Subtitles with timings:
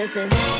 [0.00, 0.59] Listen.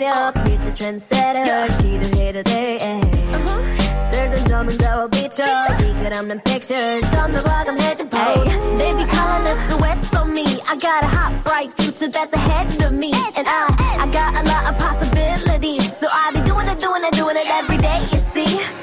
[0.00, 2.78] 매력 미쳐 trendsetter 기도해도 돼
[4.10, 5.44] 들던 점은 더 비춰
[5.80, 10.76] 이글 없는 pictures 좀더 과감해진 pose They be calling us the West on me I
[10.78, 13.68] got a hot bright future that's ahead of me And I,
[14.00, 17.48] I got a lot of possibilities So I be doing it, doing it, doing it
[17.50, 18.79] every day you see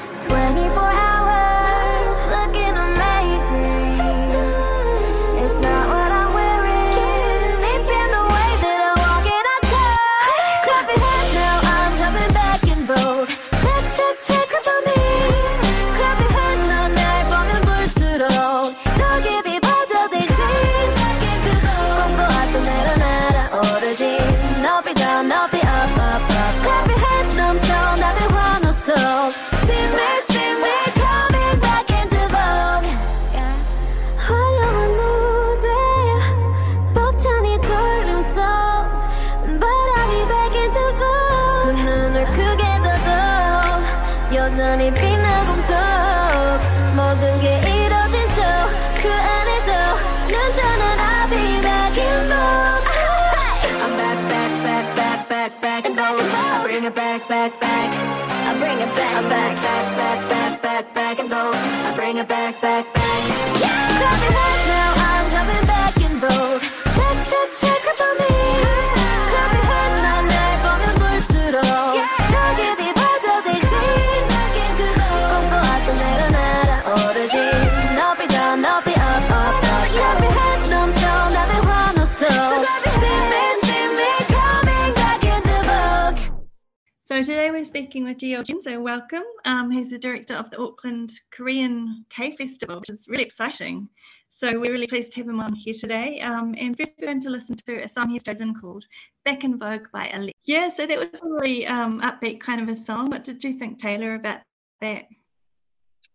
[87.18, 88.80] So today we're speaking with Gio Jinzo.
[88.80, 89.24] Welcome.
[89.44, 93.88] Um, he's the director of the Auckland Korean K Festival, which is really exciting.
[94.30, 96.20] So we're really pleased to have him on here today.
[96.20, 98.84] Um, and first we're going to listen to a song he's chosen called
[99.24, 100.32] Back in Vogue by Ali.
[100.44, 103.10] Yeah, so that was a really um, upbeat kind of a song.
[103.10, 104.42] What did you think, Taylor, about
[104.80, 105.06] that?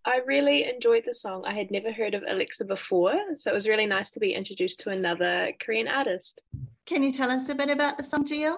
[0.06, 1.44] I really enjoyed the song.
[1.46, 4.80] I had never heard of Alexa before, so it was really nice to be introduced
[4.82, 6.40] to another Korean artist.
[6.86, 8.56] Can you tell us a bit about the song, Gio?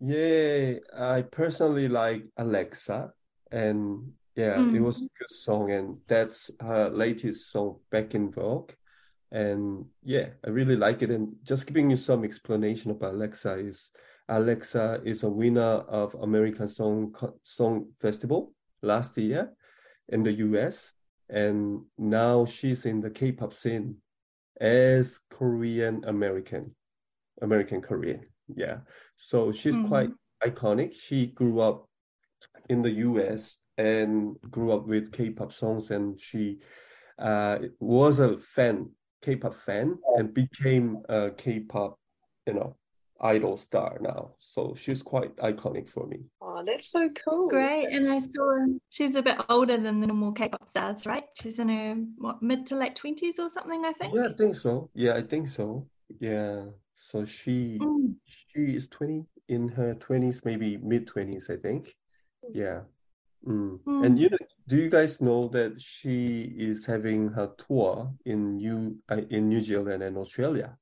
[0.00, 3.12] Yeah, I personally like Alexa,
[3.50, 5.08] and yeah, it was a mm.
[5.18, 8.72] good song, and that's her latest song, Back in Vogue.
[9.32, 11.10] And yeah, I really like it.
[11.10, 13.92] And just giving you some explanation about Alexa is
[14.28, 18.52] Alexa is a winner of American Song Song Festival
[18.82, 19.52] last year
[20.10, 20.92] in the US,
[21.30, 23.96] and now she's in the K-pop scene
[24.60, 26.74] as Korean American,
[27.40, 28.26] American Korean.
[28.54, 28.78] Yeah.
[29.16, 30.10] So she's quite
[30.44, 30.94] iconic.
[30.94, 31.88] She grew up
[32.68, 36.58] in the US and grew up with K-pop songs, and she
[37.18, 38.90] uh, was a fan,
[39.22, 41.98] K-pop fan, and became a K-pop,
[42.46, 42.76] you know,
[43.20, 44.34] idol star now.
[44.38, 46.20] So she's quite iconic for me.
[46.40, 47.48] Oh, that's so cool.
[47.48, 47.86] Great.
[47.86, 51.24] And I saw she's a bit older than the normal K-pop stars, right?
[51.40, 54.14] She's in her what mid to late twenties or something, I think.
[54.14, 54.90] Yeah, I think so.
[54.94, 55.86] Yeah, I think so.
[56.20, 56.66] Yeah.
[57.06, 58.16] So she Mm.
[58.24, 61.94] she is 20 in her 20s, maybe mid 20s, I think.
[62.52, 62.82] Yeah.
[63.46, 63.78] Mm.
[63.84, 64.04] Mm.
[64.04, 68.98] And you know, do you guys know that she is having her tour in New
[69.08, 70.76] uh, in New Zealand and Australia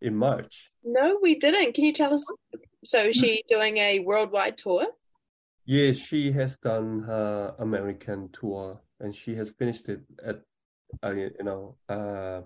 [0.00, 0.72] in March?
[0.82, 1.74] No, we didn't.
[1.74, 2.24] Can you tell us?
[2.84, 4.86] So is she doing a worldwide tour?
[5.66, 10.42] Yeah, she has done her American tour and she has finished it at
[11.04, 12.42] uh, you know uh,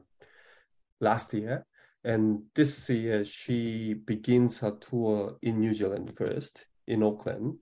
[1.00, 1.64] last year.
[2.08, 7.58] And this year she begins her tour in New Zealand first in Auckland.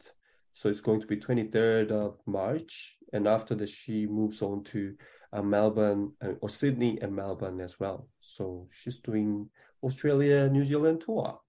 [0.52, 4.94] So it's going to be 23rd of March, and after that she moves on to
[5.32, 8.08] uh, Melbourne uh, or Sydney and Melbourne as well.
[8.20, 9.50] So she's doing
[9.82, 11.40] Australia New Zealand tour.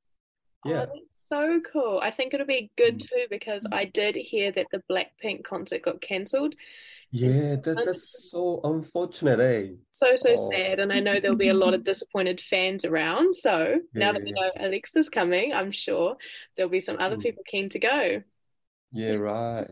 [0.65, 0.73] Yeah.
[0.73, 1.99] Oh, that's so cool.
[2.03, 3.07] I think it'll be good Mm.
[3.09, 6.55] too because I did hear that the Blackpink concert got cancelled.
[7.11, 9.75] Yeah, that, that's so unfortunate, eh?
[9.91, 10.49] So, so Oh.
[10.51, 10.79] sad.
[10.79, 13.33] And I know there'll be a lot of disappointed fans around.
[13.33, 14.35] So now that we Yeah.
[14.35, 16.17] know Alexa's coming, I'm sure
[16.55, 17.23] there'll be some other Mm.
[17.23, 18.23] people keen to go.
[18.91, 19.69] Yeah, right.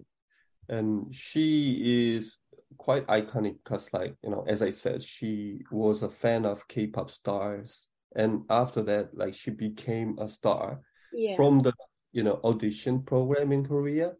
[0.69, 2.39] And she is
[2.77, 7.11] quite iconic because, like, you know, as I said, she was a fan of K-pop
[7.11, 7.87] stars.
[8.15, 10.81] And after that, like, she became a star
[11.13, 11.35] Yeah.
[11.35, 11.73] from the,
[12.13, 14.13] you know, audition program in Korea.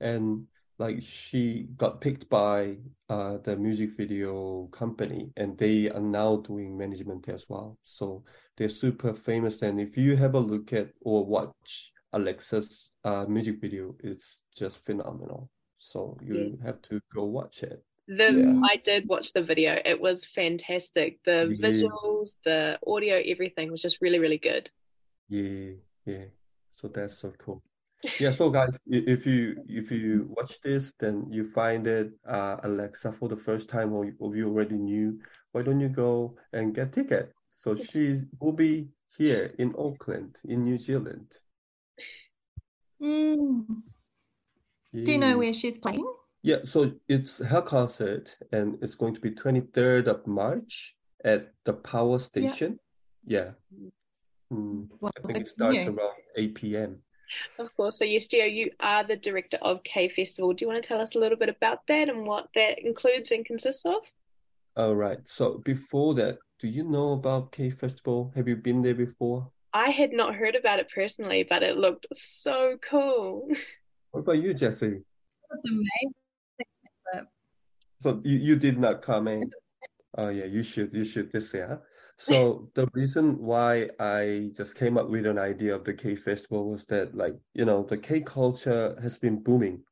[0.00, 0.46] And
[0.78, 2.76] like, she got picked by
[3.08, 7.78] uh, the music video company, and they are now doing management as well.
[7.84, 8.24] So
[8.56, 9.62] they're super famous.
[9.62, 14.84] And if you have a look at or watch Alexa's uh, music video, it's just
[14.84, 15.50] phenomenal.
[15.78, 17.82] So you have to go watch it.
[18.08, 18.60] The Yeah.
[18.64, 19.80] I did watch the video.
[19.84, 21.18] It was fantastic.
[21.24, 21.70] The Yeah.
[21.70, 24.70] visuals, the audio, everything was just really, really good.
[25.28, 25.72] Yeah,
[26.04, 26.26] yeah.
[26.74, 27.62] So that's so cool.
[28.20, 33.12] Yeah, so guys, if you if you watch this, then you find it uh, Alexa
[33.12, 35.18] for the first time, or you, or you already knew,
[35.52, 37.32] why don't you go and get ticket?
[37.50, 41.32] So she will be here in Auckland, in New Zealand.
[43.02, 43.64] Mm.
[44.92, 46.06] Do you know where she's playing?
[46.42, 50.94] Yeah, so it's her concert, and it's going to be 23rd of March
[51.24, 52.78] at the Power Station.
[53.26, 53.50] Yeah.
[54.52, 57.02] Mm, Well, I think it starts around 8 p.m.
[57.58, 57.98] Of course.
[57.98, 60.52] So, yes, Gio, you are the director of K Festival.
[60.52, 63.30] Do you want to tell us a little bit about that and what that includes
[63.30, 64.02] and consists of?
[64.76, 65.18] All right.
[65.24, 68.32] So before that, do you know about K Festival?
[68.34, 69.50] Have you been there before?
[69.72, 73.48] I had not heard about it personally, but it looked so cool.
[74.12, 74.86] What about you, Jesse?
[74.86, 77.26] It's amazing.
[78.00, 79.50] So you, you did not come in.
[80.16, 81.82] Oh yeah, you should you should this year.
[82.18, 86.70] So the reason why I just came up with an idea of the K Festival
[86.70, 89.82] was that like, you know, the K culture has been booming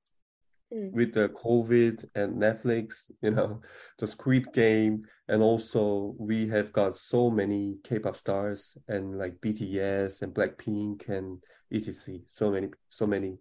[0.74, 0.92] Mm.
[0.92, 3.60] with the COVID and Netflix, you know,
[3.98, 10.22] the Squid Game, and also we have got so many K-pop stars and like BTS
[10.22, 11.42] and Blackpink and
[11.72, 12.20] etc.
[12.28, 13.38] So many, so many.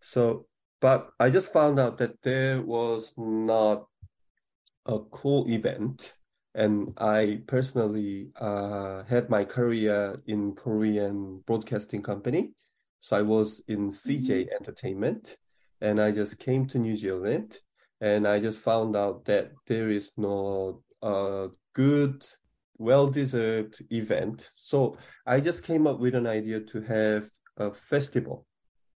[0.00, 0.46] So,
[0.80, 3.86] but I just found out that there was not
[4.86, 6.14] a cool event.
[6.56, 12.52] And I personally uh, had my career in Korean broadcasting company.
[13.00, 15.36] So I was in CJ Entertainment
[15.82, 17.58] and I just came to New Zealand
[18.00, 22.26] and I just found out that there is no uh, good,
[22.78, 24.50] well-deserved event.
[24.54, 28.46] So I just came up with an idea to have a festival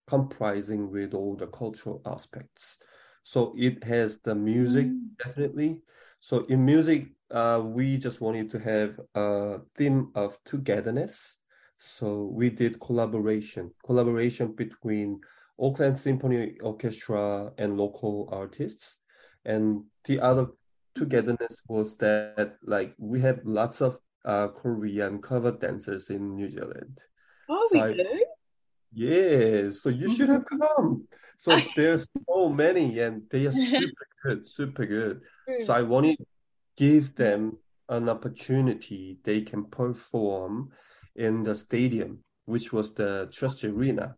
[0.08, 2.78] comprising with all the cultural aspects.
[3.24, 5.18] So it has the music, Mm.
[5.24, 5.82] definitely.
[6.22, 11.38] So in music, uh, we just wanted to have a theme of togetherness.
[11.78, 15.22] So we did collaboration, collaboration between
[15.60, 18.96] Auckland Symphony Orchestra and local artists.
[19.46, 20.48] And the other
[20.96, 27.00] togetherness was that like we have lots of uh, Korean cover dancers in New Zealand.
[27.48, 28.26] Oh, So we I- do?
[28.92, 31.08] Yeah, so you should have come.
[31.38, 35.22] So there's so many and they are super good, super good.
[35.66, 36.26] So I want to
[36.80, 37.42] give them
[37.90, 40.52] an opportunity they can perform
[41.16, 42.12] in the stadium,
[42.46, 44.16] which was the Trust Arena.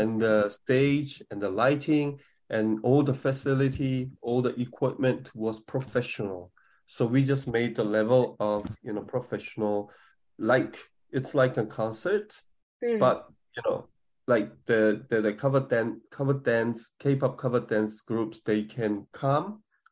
[0.00, 2.08] And the stage and the lighting
[2.56, 6.50] and all the facility, all the equipment was professional.
[6.86, 9.90] So we just made the level of, you know, professional,
[10.38, 10.74] like
[11.16, 12.28] it's like a concert,
[12.82, 12.98] Mm.
[12.98, 13.18] but
[13.56, 13.78] you know,
[14.26, 19.46] like the the, the cover dance cover dance K-pop cover dance groups, they can come.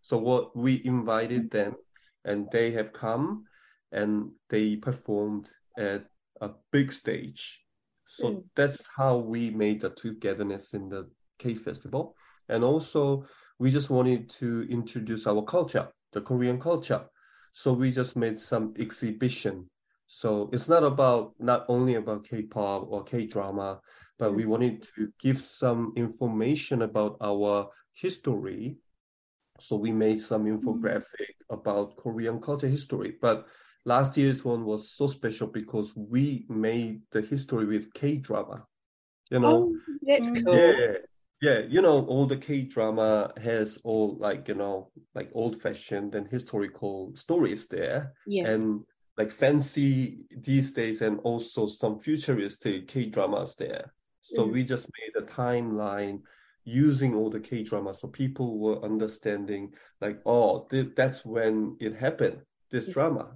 [0.09, 1.77] So what we invited them,
[2.25, 3.47] and they have come,
[3.93, 6.07] and they performed at
[6.41, 7.65] a big stage.
[8.07, 8.45] So Mm.
[8.55, 11.09] that's how we made the togetherness in the
[11.39, 12.17] K festival,
[12.49, 13.27] and also
[13.59, 17.09] we just wanted to introduce our culture, the Korean culture.
[17.53, 19.69] So we just made some exhibition
[20.13, 23.81] so it's not about not only about K-pop or K-drama,
[24.19, 28.77] but we wanted to give some information about our history.
[29.61, 31.05] So we made some infographic
[31.51, 33.17] about Korean culture history.
[33.21, 33.47] But
[33.85, 38.65] last year's one was so special because we made the history with K drama.
[39.31, 39.77] You know, Oh,
[40.07, 40.55] that's cool.
[40.59, 40.95] yeah,
[41.41, 41.59] yeah.
[41.69, 46.27] You know, all the K drama has all like you know like old fashioned and
[46.29, 48.47] historical stories there Yeah.
[48.49, 48.81] and
[49.17, 53.93] like fancy these days and also some futuristic K dramas there.
[54.23, 54.53] So Mm.
[54.53, 56.23] we just made a timeline
[56.65, 61.95] using all the K dramas so people were understanding like oh th- that's when it
[61.97, 62.41] happened
[62.71, 62.93] this Yeah.
[62.95, 63.27] drama.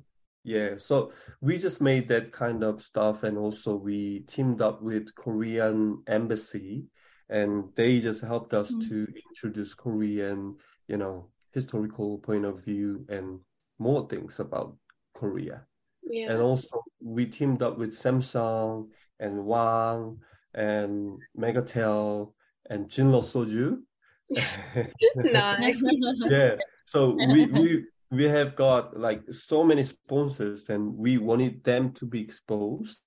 [0.47, 5.15] Yeah, so we just made that kind of stuff and also we teamed up with
[5.15, 6.85] Korean embassy
[7.31, 8.89] and they just helped us Mm.
[8.89, 13.41] to introduce Korean, you know, historical point of view and
[13.79, 14.77] more things about
[15.15, 15.65] Korea.
[16.03, 16.33] Yeah.
[16.33, 20.21] And also we teamed up with Samsung and Wang
[20.53, 22.35] and Megatel
[22.71, 23.83] and Jinro Soju.
[25.17, 25.77] nice.
[26.31, 26.57] Yeah.
[26.87, 32.07] So we we we have got like so many sponsors and we wanted them to
[32.07, 33.01] be exposed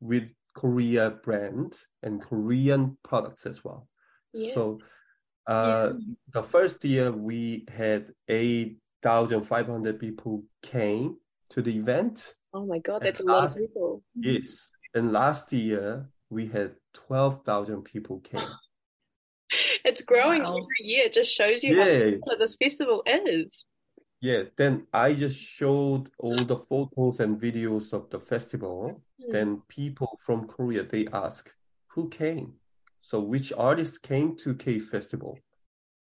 [0.00, 3.88] with Korea brands and Korean products as well.
[4.32, 4.54] Yeah.
[4.54, 4.78] So
[5.46, 5.92] uh
[6.32, 11.16] the first year we had 8,500 people came
[11.50, 12.34] to the event.
[12.52, 14.02] Oh my god, And that's a lot of people.
[14.14, 14.70] Yes.
[14.94, 18.40] And last year we had 12,000 people came.
[19.84, 20.56] It's growing Wow.
[20.56, 21.04] every year.
[21.06, 23.64] It just shows you how popular this festival is.
[24.20, 29.02] Yeah, then I just showed all the photos and videos of the festival.
[29.22, 29.32] Hmm.
[29.32, 31.52] Then people from Korea they ask
[31.88, 32.54] who came.
[33.00, 35.38] So which artists came to K Festival?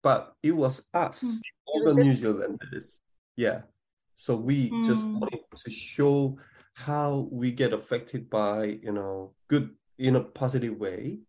[0.03, 1.37] But it was us, Hmm.
[1.65, 3.01] all was the just- New Zealanders.
[3.35, 3.63] Yeah.
[4.15, 5.19] So we just Hmm.
[5.19, 6.37] wanted to show
[6.75, 11.19] how we get affected by, you know, good in a positive way,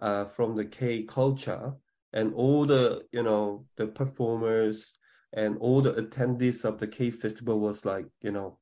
[0.00, 1.72] uh, from the K culture
[2.12, 4.92] and all the, you know, the performers
[5.32, 8.58] and all the attendees of the K festival was like, you know,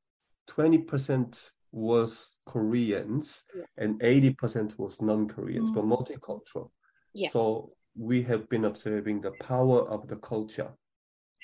[0.48, 3.64] 20% was Koreans Yeah.
[3.76, 5.90] and 80% was non-Koreans, but Mm.
[5.96, 6.70] multicultural.
[7.12, 7.30] Yeah.
[7.30, 10.72] So we have been observing the power of the culture.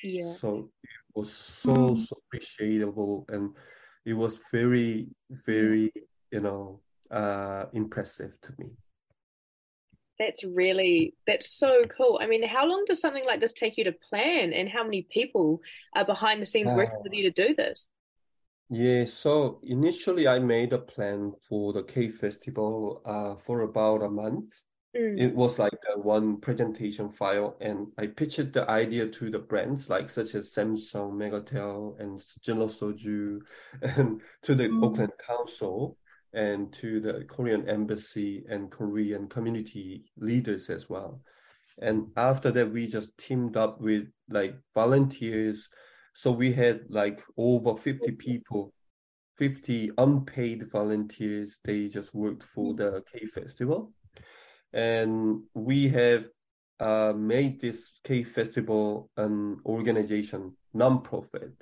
[0.02, 0.22] Yeah.
[0.22, 2.06] So it was so, Mm.
[2.06, 3.56] so appreciable and
[4.04, 5.92] it was very, very,
[6.30, 8.66] you know, uh, impressive to me.
[10.18, 12.18] That's really that's so cool.
[12.22, 15.02] I mean, how long does something like this take you to plan, and how many
[15.02, 15.60] people
[15.94, 17.92] are behind the scenes working Uh, with you to do this?
[18.70, 24.08] Yeah, so initially I made a plan for the K Festival uh, for about a
[24.10, 24.62] month.
[24.96, 25.16] Mm.
[25.16, 29.88] It was like a one presentation file, and I pitched the idea to the brands
[29.90, 33.40] like such as Samsung, Megatel, and Jinro Soju,
[33.98, 34.82] and to the Mm.
[34.82, 35.98] Auckland Council,
[36.34, 41.20] and to the Korean Embassy and Korean community leaders as well.
[41.80, 45.68] And after that, we just teamed up with like volunteers.
[46.14, 48.72] So we had like over 50 people,
[49.38, 51.58] 50 unpaid volunteers.
[51.64, 53.92] They just worked for the K Festival
[54.74, 56.24] and we have
[56.80, 61.52] uh, made this K Festival an organization, non-profit.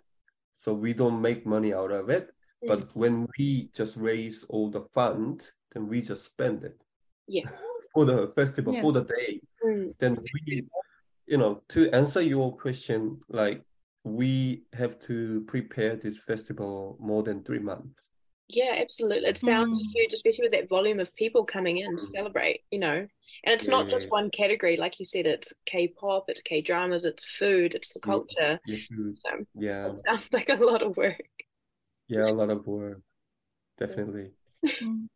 [0.57, 2.31] So we don't make money out of it,
[2.66, 5.42] but when we just raise all the fund,
[5.73, 6.81] then we just spend it
[7.26, 7.49] Yeah.
[7.95, 8.83] for the festival, Yeah.
[8.83, 9.40] for the day.
[9.64, 9.95] Mm.
[9.99, 10.64] Then we,
[11.26, 13.62] you know, to answer your question, like
[14.04, 18.02] we have to prepare this festival more than three months.
[18.49, 19.28] Yeah, absolutely.
[19.28, 19.92] It sounds Mm.
[19.95, 22.12] huge, especially with that volume of people coming in to Mm.
[22.12, 23.07] celebrate, you know.
[23.45, 24.11] And it's Yeah, not yeah, just yeah.
[24.11, 28.07] one category, like you said, it's K-pop, it's K-dramas, it's food, it's the Mm.
[28.07, 28.61] culture.
[28.66, 29.16] Yeah, food.
[29.19, 31.23] So yeah, it sounds like a lot of work.
[32.12, 33.00] Yeah, a lot of work,
[33.78, 34.28] definitely.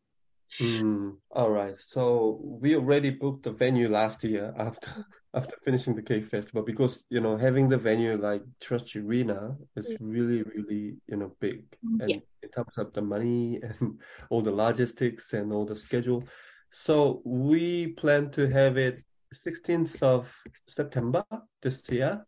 [0.61, 1.17] Mm.
[1.33, 1.77] All right.
[1.77, 4.89] So we already booked the venue last year after
[5.35, 9.93] after finishing the K Festival because you know having the venue like Trust Arena is
[10.01, 12.01] really really you know big Mm.
[12.01, 12.21] and Yeah.
[12.43, 14.01] in terms of the money and
[14.31, 16.23] all the logistics and all the schedule.
[16.71, 20.23] So we plan to have it 16th of
[20.67, 21.25] September
[21.61, 22.25] this year.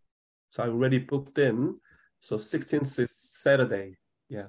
[0.50, 1.80] So I already booked in.
[2.20, 3.96] So 16th is Saturday.
[4.28, 4.48] Yeah.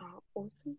[0.00, 0.76] Oh, awesome.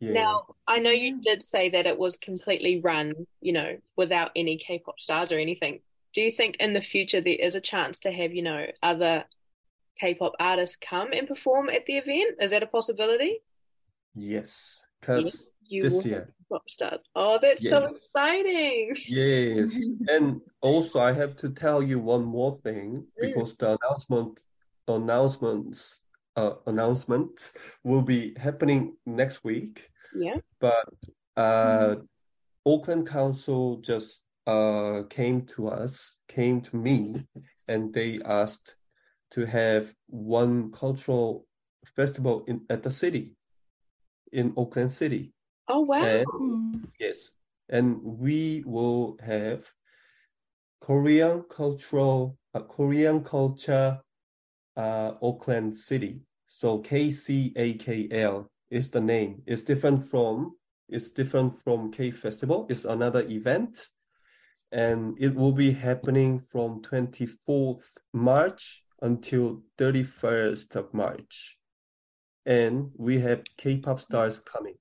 [0.00, 0.12] Yeah.
[0.12, 4.56] Now, I know you did say that it was completely run, you know, without any
[4.56, 5.80] K-pop stars or anything.
[6.14, 9.24] Do you think in the future there is a chance to have, you know, other
[10.00, 12.36] K-pop artists come and perform at the event?
[12.40, 13.38] Is that a possibility?
[14.14, 16.32] Yes, because You this year.
[16.48, 17.02] K-pop stars.
[17.14, 18.96] Oh, that's so exciting.
[19.06, 19.76] Yes,
[20.08, 23.26] and also I have to tell you one more thing Mm.
[23.26, 24.40] because the announcement
[24.86, 25.98] announcements
[26.38, 27.52] uh, announcement
[27.82, 29.90] will be happening next week.
[30.14, 30.38] Yeah.
[30.60, 30.88] But
[31.36, 31.96] uh,
[32.64, 37.26] Auckland Council just uh, came to us, came to me,
[37.66, 38.76] and they asked
[39.32, 41.46] to have one cultural
[41.96, 43.36] festival in at the city,
[44.32, 45.32] in Auckland City.
[45.68, 46.02] Oh wow!
[46.02, 47.36] And, yes,
[47.68, 49.66] and we will have
[50.80, 54.00] Korean cultural, uh, Korean culture,
[54.76, 56.22] uh, Auckland City.
[56.58, 59.42] So KCAKL is the name.
[59.46, 60.56] It's different from
[60.88, 62.66] it's different from K Festival.
[62.68, 63.78] It's another event,
[64.72, 71.56] and it will be happening from 24th March until 31st of March.
[72.44, 74.74] And we have K-pop stars coming.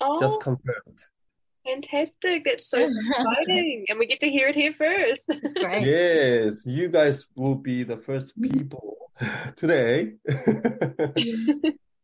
[0.00, 1.00] Oh, Just confirmed.
[1.66, 2.44] fantastic!
[2.46, 5.26] That's so exciting, and we get to hear it here first.
[5.28, 5.84] That's great.
[5.84, 8.60] Yes, you guys will be the first mm-hmm.
[8.60, 8.95] people
[9.56, 10.12] today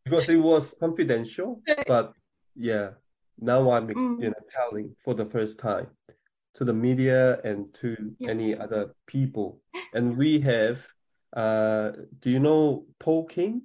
[0.05, 1.61] because it was confidential.
[1.87, 2.13] But
[2.55, 2.91] yeah,
[3.39, 4.21] now I'm Mm.
[4.21, 5.87] you know telling for the first time
[6.55, 8.29] to the media and to Yeah.
[8.31, 9.61] any other people.
[9.93, 10.85] And we have
[11.35, 13.63] uh do you know Paul Kim?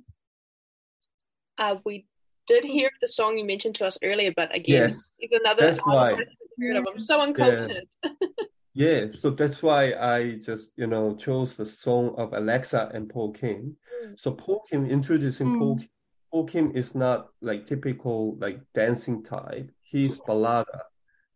[1.58, 2.06] Uh, we
[2.46, 5.62] did hear the song you mentioned to us earlier, but again, Yes, it's another.
[5.62, 6.16] that's why.
[6.62, 7.88] I'm so uncultured.
[8.04, 8.10] Yeah,
[9.10, 13.76] so that's why I just, you know, chose the song of Alexa and Paul Kim.
[14.04, 14.18] Mm.
[14.18, 15.80] So Paul Kim introducing Paul Mm.
[15.80, 15.88] Kim.
[16.30, 19.70] Paul Kim is not like typical like dancing type.
[19.82, 20.80] He's ballada.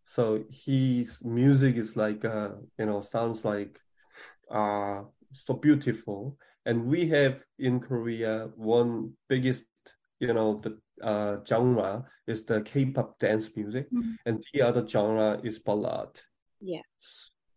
[0.05, 3.79] So his music is like uh, you know, sounds like
[4.51, 6.37] uh so beautiful.
[6.67, 9.67] And we have in Korea one biggest,
[10.21, 14.17] you know, the uh genre is the K-pop dance music, Mm.
[14.27, 16.13] and the other genre is ballad.
[16.63, 16.83] Yeah.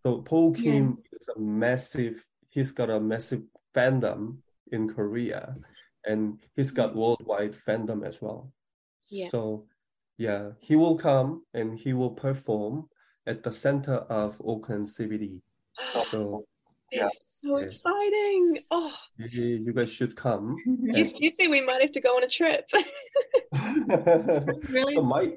[0.04, 0.72] So Paul Yeah.
[0.72, 3.44] Kim is a massive, he's got a massive
[3.74, 4.38] fandom
[4.72, 5.56] in Korea
[6.06, 7.00] and he's got mm-hmm.
[7.00, 8.52] worldwide fandom as well.
[9.10, 9.30] Yeah.
[9.30, 9.68] So
[10.18, 12.88] yeah, he will come and he will perform
[13.28, 15.42] at the center of Auckland CBD.
[16.12, 16.46] So
[16.92, 17.66] yeah, It's so yeah.
[17.66, 18.60] exciting.
[18.72, 20.56] Oh, you, you guys should come.
[20.82, 22.70] yes, you see, we might have to go on a trip.
[24.70, 25.32] Really So my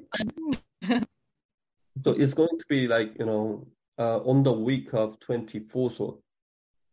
[2.03, 6.19] so it's going to be like, you know, uh, on the week of 24th or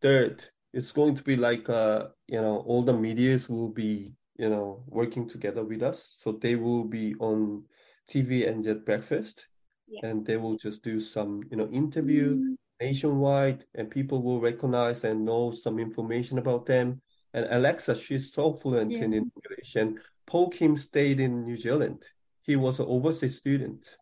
[0.01, 0.41] 3rd,
[0.73, 4.83] it's going to be like, uh, you know, all the medias will be, you know,
[4.87, 6.15] working together with us.
[6.19, 7.63] So they will be on
[8.11, 9.47] TV and Jet Breakfast,
[9.87, 10.09] Yeah.
[10.09, 15.25] and they will just do some, you know, interview nationwide, and people will recognize and
[15.25, 17.01] know some information about them.
[17.33, 22.03] And Alexa, she's so fluent in English, and Paul Kim stayed in New Zealand.
[22.41, 23.97] He was an overseas student.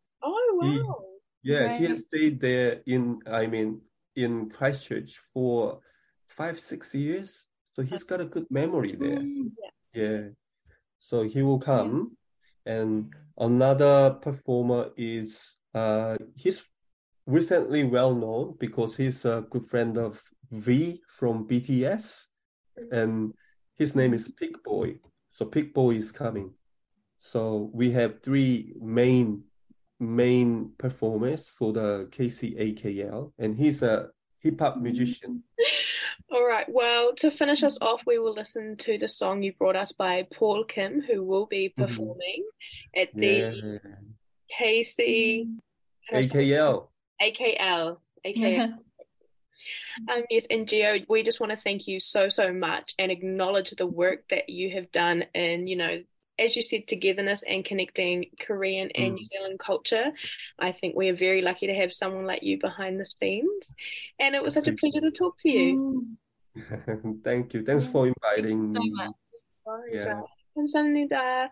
[0.62, 1.02] Oh, He- wow.
[1.44, 3.82] Yeah, he has stayed there in, I mean,
[4.16, 5.80] in Christchurch for
[6.28, 7.46] five, six years.
[7.68, 9.20] So he's got a good memory there.
[9.20, 9.52] Mm.
[9.94, 10.22] Yeah.
[11.00, 12.18] So he will come.
[12.66, 16.64] And another performer is uh he's
[17.28, 22.26] recently well known because he's a good friend of V from BTS.
[22.92, 23.34] And
[23.78, 25.00] his name is Peakboy.
[25.32, 26.54] So Peakboy is coming.
[27.20, 29.44] So we have three main
[30.06, 35.44] main performers for the KCAKL, and he's a hip hop musician.
[36.32, 36.66] All right.
[36.68, 40.28] Well, to finish us off, we will listen to the song you brought us by
[40.34, 41.88] Paul Kim, who will be Mhm.
[41.88, 42.46] performing
[42.96, 43.82] at Yeah, the
[44.60, 45.48] KC
[46.12, 46.92] AKL.
[47.22, 48.02] AKL.
[48.26, 48.80] AKL.
[50.10, 53.70] Um, yes, and Geo, we just want to thank you so, so much and acknowledge
[53.72, 56.04] the work that you have done in, you know,
[56.39, 59.15] as you said, togetherness and connecting Korean and Mm.
[59.17, 60.11] New Zealand culture.
[60.59, 63.69] I think we are very lucky to have someone like you behind the scenes.
[64.19, 66.17] And it was such a pleasure to talk to you.
[66.57, 67.21] Mm.
[67.25, 67.63] Thank you.
[67.63, 68.91] Thanks for inviting so me.
[68.97, 69.15] much.
[69.93, 70.23] Yeah.
[70.57, 71.49] 감사합니다.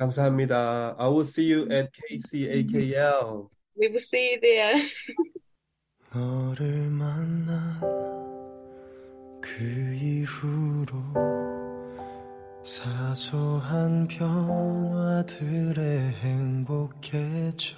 [0.00, 0.96] 감사합니다.
[0.98, 3.48] I will see you at KCAKL.
[3.76, 4.82] We will see you there.
[6.14, 7.80] 너를 만난
[9.40, 10.92] 그 이후로
[12.63, 15.81] 사소한 변화들에
[16.21, 17.77] 행복해져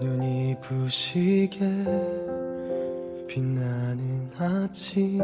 [0.00, 1.60] 눈이 부시게
[3.28, 5.18] 빛나는 아침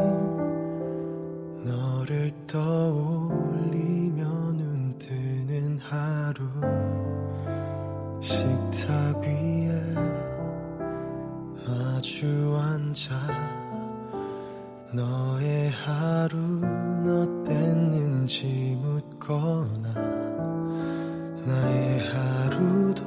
[1.65, 6.45] 너를 떠올리며 눈 뜨는 하루
[8.21, 9.81] 식탁 위에
[11.65, 13.57] 마주 앉아
[14.93, 17.36] 너의 하루는
[18.27, 19.93] 어땠는지 묻거나
[21.45, 23.01] 나의 하루도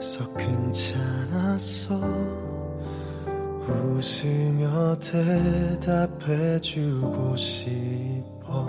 [0.00, 2.00] 썩 괜찮았어.
[3.66, 4.96] 웃으며
[5.80, 8.66] 대답해주고 싶어.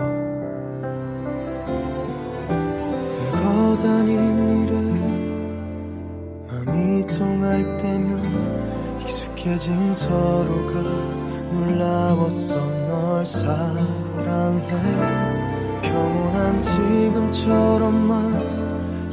[3.80, 4.74] 아닌 일에
[6.48, 10.82] 맘이 통할 때면 익숙해진 서로가
[11.52, 12.56] 놀라웠어
[12.88, 15.82] 널 사랑 해.
[15.82, 18.58] 평온한 지금처럼만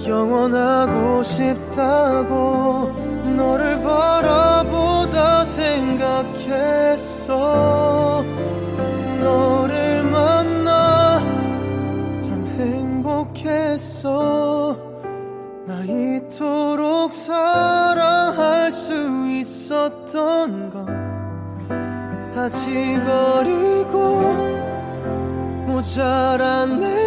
[0.06, 2.92] 영원하고 싶다고
[3.36, 6.54] 너를 바라보다 생각했어.
[9.20, 11.20] 너를 만나
[12.22, 14.16] 참 행복했어.
[15.66, 18.94] 나 이토록 사랑할 수
[19.28, 20.88] 있었던 건
[22.38, 24.65] 아직 어리고
[25.76, 27.05] 모자란 내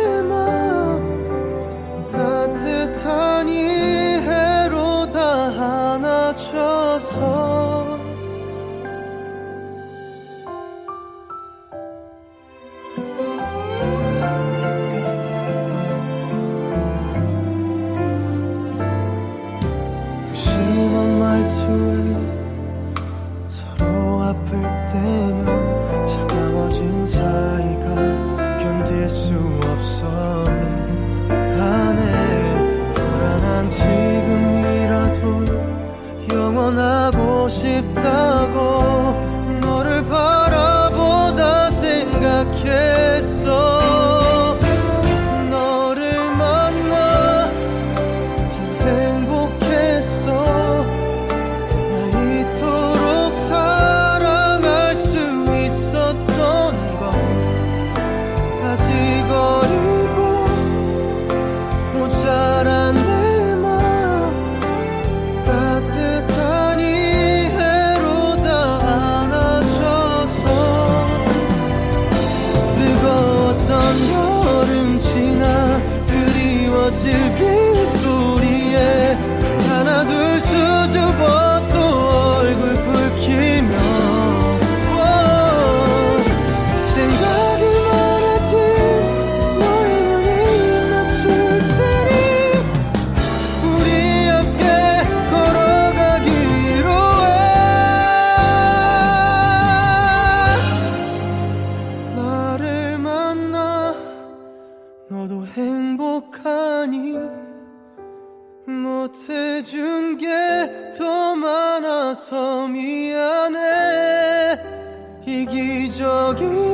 [115.43, 116.68] 이기적이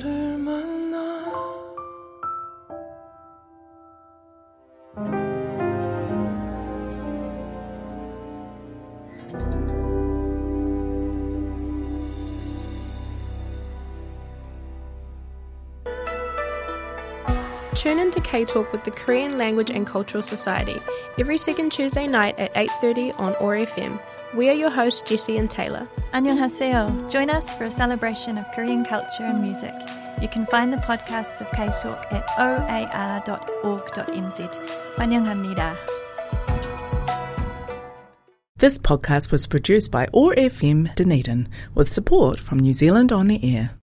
[0.00, 0.48] Tune
[17.98, 20.80] into K-Talk with the Korean Language and Cultural Society
[21.18, 24.00] every second Tuesday night at 8.30 on OAR FM.
[24.32, 25.88] We are your hosts, Jesse and Taylor.
[26.12, 27.10] 안녕하세요.
[27.10, 29.74] Join us for a celebration of Korean culture and music.
[30.22, 33.26] You can find the podcasts of K-Talk at oar.org.nz.
[34.96, 35.76] 환영합니다.
[38.58, 43.40] This podcast was produced by OAR FM Dunedin with support from New Zealand On the
[43.42, 43.70] Air.